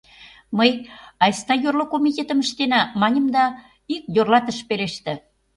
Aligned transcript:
Мый, 0.57 0.71
айста 1.23 1.53
йорло 1.63 1.85
комитетым 1.93 2.39
ыштена, 2.45 2.81
маньым, 2.99 3.25
да 3.35 3.43
ик 3.95 4.03
йорлат 4.15 4.45
ыш 4.51 4.57
пелеште... 4.67 5.13